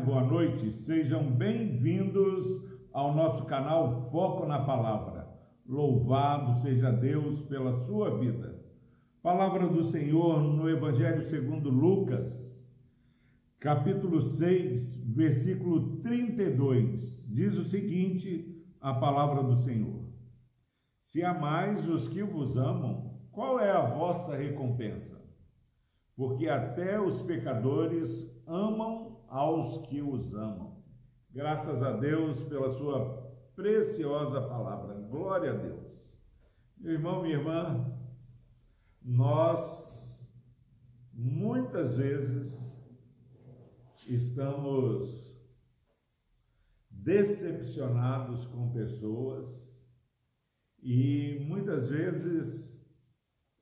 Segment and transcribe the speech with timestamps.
[0.00, 0.72] tarde, boa noite.
[0.72, 2.62] Sejam bem-vindos
[2.92, 5.28] ao nosso canal Foco na Palavra.
[5.66, 8.58] Louvado seja Deus pela sua vida.
[9.22, 12.32] Palavra do Senhor no Evangelho segundo Lucas,
[13.58, 17.26] capítulo 6, versículo 32.
[17.28, 20.04] Diz o seguinte: a palavra do Senhor:
[21.02, 25.20] Se amais os que vos amam, qual é a vossa recompensa?
[26.16, 28.08] Porque até os pecadores
[28.46, 30.82] amam aos que os amam.
[31.30, 34.94] Graças a Deus pela sua preciosa palavra.
[35.08, 35.90] Glória a Deus.
[36.76, 37.96] Meu irmão, minha irmã,
[39.00, 39.88] nós
[41.12, 42.52] muitas vezes
[44.08, 45.30] estamos
[46.90, 49.48] decepcionados com pessoas
[50.82, 52.70] e muitas vezes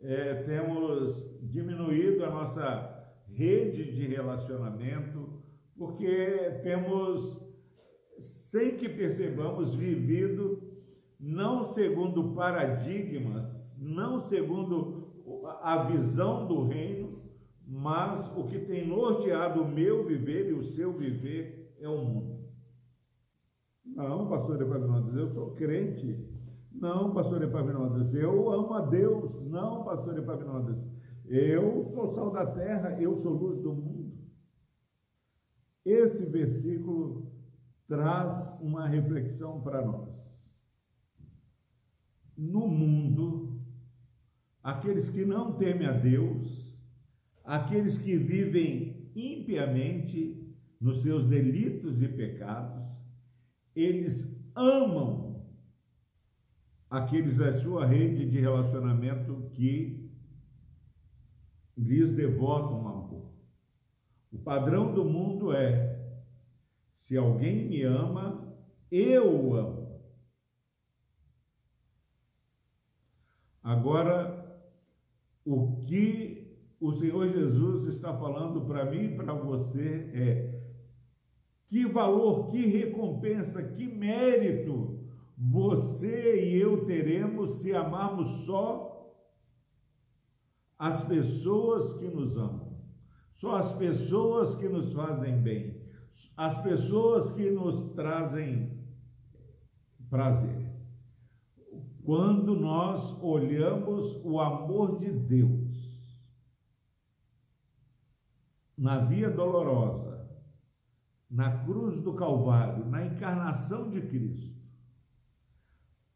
[0.00, 2.96] é, temos diminuído a nossa
[3.28, 5.42] rede de relacionamento,
[5.76, 7.40] porque temos,
[8.50, 10.66] sem que percebamos, vivido
[11.18, 15.06] não segundo paradigmas, não segundo
[15.62, 17.08] a visão do reino,
[17.66, 22.36] mas o que tem norteado o meu viver e o seu viver é o mundo.
[23.84, 26.16] Não, pastor Epaminondas, eu sou crente.
[26.72, 29.42] Não, pastor Epaminondas, eu amo a Deus.
[29.48, 30.76] Não, pastor Epaminondas,
[31.24, 33.95] eu sou sal da terra, eu sou luz do mundo.
[35.86, 37.30] Esse versículo
[37.86, 40.28] traz uma reflexão para nós.
[42.36, 43.60] No mundo,
[44.64, 46.76] aqueles que não temem a Deus,
[47.44, 52.82] aqueles que vivem impiamente nos seus delitos e pecados,
[53.72, 55.46] eles amam
[56.90, 60.10] aqueles da sua rede de relacionamento que
[61.76, 63.35] lhes devotam amor.
[64.36, 65.98] O padrão do mundo é:
[66.90, 68.54] se alguém me ama,
[68.90, 70.00] eu o amo.
[73.62, 74.60] Agora,
[75.42, 80.60] o que o Senhor Jesus está falando para mim e para você é:
[81.66, 85.00] que valor, que recompensa, que mérito
[85.34, 88.86] você e eu teremos se amarmos só
[90.78, 92.65] as pessoas que nos amam,
[93.36, 95.80] só as pessoas que nos fazem bem,
[96.36, 98.84] as pessoas que nos trazem
[100.08, 100.74] prazer.
[102.02, 105.66] Quando nós olhamos o amor de Deus
[108.78, 110.16] na via dolorosa,
[111.28, 114.56] na cruz do Calvário, na encarnação de Cristo,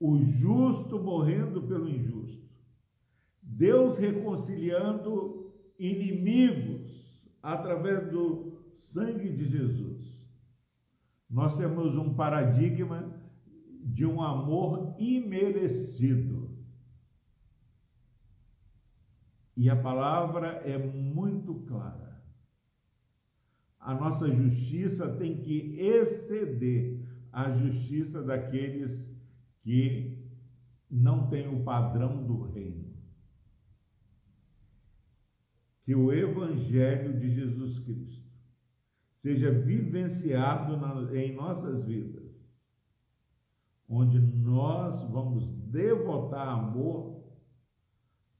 [0.00, 2.48] o justo morrendo pelo injusto,
[3.42, 6.73] Deus reconciliando inimigos
[7.44, 10.18] através do sangue de Jesus.
[11.28, 13.20] Nós temos um paradigma
[13.82, 16.56] de um amor imerecido.
[19.54, 22.24] E a palavra é muito clara.
[23.78, 29.14] A nossa justiça tem que exceder a justiça daqueles
[29.60, 30.18] que
[30.90, 32.93] não têm o padrão do reino
[35.84, 38.24] que o Evangelho de Jesus Cristo
[39.16, 42.52] seja vivenciado na, em nossas vidas,
[43.88, 47.22] onde nós vamos devotar amor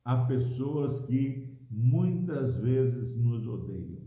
[0.04, 4.02] a pessoas que muitas vezes nos odeiam.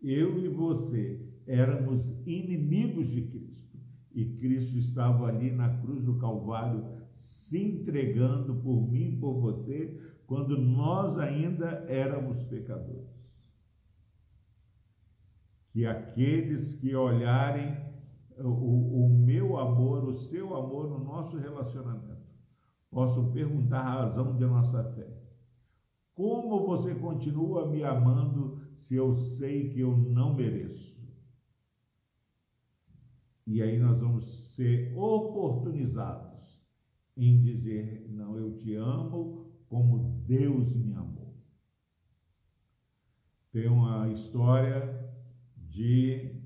[0.00, 3.78] Eu e você éramos inimigos de Cristo
[4.14, 10.58] e Cristo estava ali na cruz do Calvário se entregando por mim, por você, quando
[10.58, 13.10] nós ainda éramos pecadores.
[15.70, 17.76] Que aqueles que olharem
[18.38, 22.22] o, o meu amor, o seu amor no nosso relacionamento,
[22.90, 25.22] possam perguntar a razão de nossa fé.
[26.14, 30.92] Como você continua me amando se eu sei que eu não mereço?
[33.46, 36.62] E aí nós vamos ser oportunizados
[37.16, 39.41] em dizer: não, eu te amo
[39.72, 41.34] como Deus me amou.
[43.50, 45.10] Tem uma história
[45.56, 46.42] de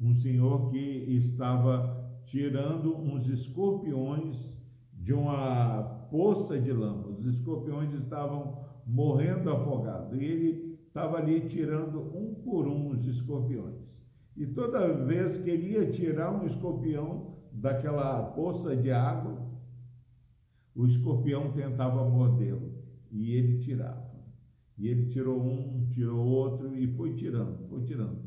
[0.00, 4.58] um senhor que estava tirando uns escorpiões
[4.90, 7.08] de uma poça de lama.
[7.08, 14.02] Os escorpiões estavam morrendo afogados e ele estava ali tirando um por um os escorpiões.
[14.34, 19.55] E toda vez que ele ia tirar um escorpião daquela poça de água,
[20.76, 22.70] o escorpião tentava mordê-lo
[23.10, 24.14] e ele tirava.
[24.78, 28.18] E ele tirou um, tirou outro e foi tirando, foi tirando.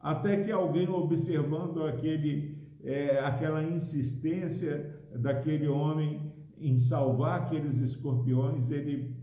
[0.00, 9.14] Até que alguém observando aquele, é, aquela insistência daquele homem em salvar aqueles escorpiões, ele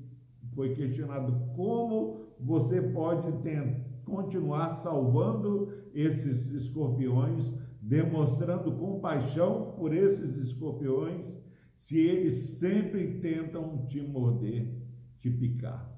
[0.53, 7.51] foi questionado como você pode ter, continuar salvando esses escorpiões,
[7.81, 11.44] demonstrando compaixão por esses escorpiões,
[11.75, 14.81] se eles sempre tentam te morder,
[15.19, 15.93] te picar.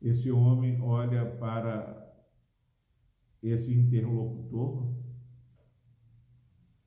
[0.00, 2.04] Esse homem olha para
[3.42, 4.94] esse interlocutor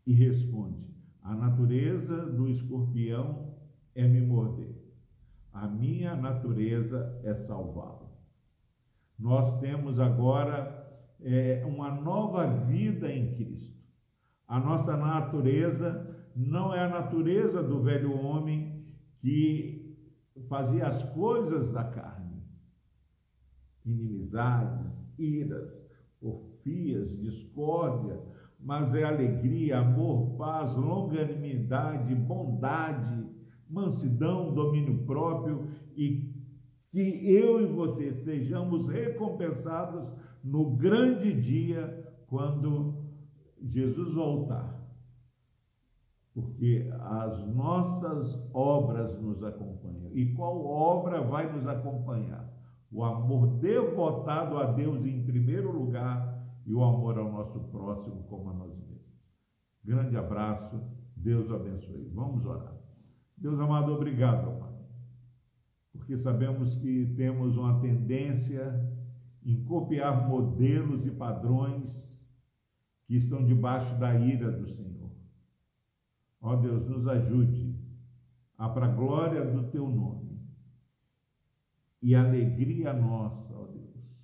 [0.05, 0.85] e responde:
[1.21, 3.55] A natureza do escorpião
[3.95, 4.75] é me morder,
[5.51, 8.07] a minha natureza é salvá-lo.
[9.17, 10.87] Nós temos agora
[11.19, 13.77] é, uma nova vida em Cristo.
[14.47, 18.85] A nossa natureza não é a natureza do velho homem
[19.17, 19.97] que
[20.47, 22.43] fazia as coisas da carne,
[23.83, 25.83] inimizades, iras,
[26.21, 28.21] porfias, discórdia,
[28.59, 33.25] mas é alegria, amor, paz, longanimidade, bondade,
[33.67, 36.35] mansidão, domínio próprio e
[36.91, 40.13] que eu e você sejamos recompensados
[40.43, 43.07] no grande dia quando
[43.59, 44.76] Jesus voltar.
[46.37, 50.15] Porque as nossas obras nos acompanham.
[50.15, 52.47] E qual obra vai nos acompanhar?
[52.91, 58.51] O amor devotado a Deus em primeiro lugar e o amor ao nosso próximo como
[58.51, 59.17] a nós mesmos.
[59.83, 60.79] Grande abraço,
[61.15, 62.11] Deus abençoe.
[62.13, 62.77] Vamos orar.
[63.35, 64.75] Deus amado, obrigado, Pai,
[65.91, 68.79] porque sabemos que temos uma tendência
[69.43, 71.89] em copiar modelos e padrões
[73.07, 75.06] que estão debaixo da ira do Senhor.
[76.41, 77.75] Ó Deus, nos ajude
[78.57, 80.39] a para glória do teu nome
[82.01, 84.17] e alegria nossa, ó Deus,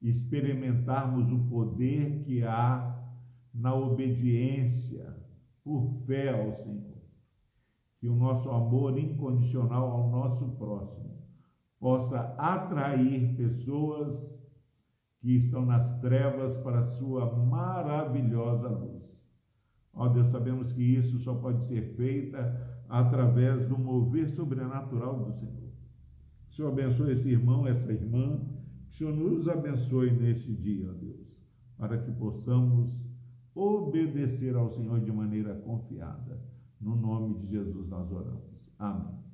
[0.00, 3.02] experimentarmos o poder que há
[3.52, 5.16] na obediência
[5.62, 6.94] por fé ao Senhor
[8.04, 11.24] que o nosso amor incondicional ao nosso próximo
[11.80, 14.14] possa atrair pessoas
[15.22, 19.13] que estão nas trevas para a sua maravilhosa luz.
[19.94, 25.70] Ó Deus, sabemos que isso só pode ser feita através do mover sobrenatural do Senhor.
[26.46, 28.40] Que o Senhor abençoe esse irmão, essa irmã,
[28.88, 31.36] que o Senhor nos abençoe nesse dia, ó Deus,
[31.76, 32.90] para que possamos
[33.54, 36.54] obedecer ao Senhor de maneira confiada
[36.84, 38.42] no nome de Jesus nós oramos.
[38.78, 39.24] Amém.